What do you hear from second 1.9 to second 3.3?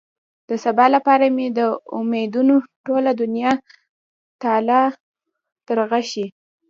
امېدونو ټوله